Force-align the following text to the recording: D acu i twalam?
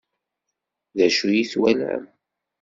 D 0.97 0.99
acu 1.05 1.27
i 1.41 1.43
twalam? 1.51 2.03